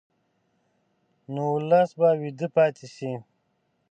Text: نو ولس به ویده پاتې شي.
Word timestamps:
نو 1.33 1.43
ولس 1.55 1.89
به 1.99 2.07
ویده 2.21 2.47
پاتې 2.55 2.87
شي. 2.95 3.11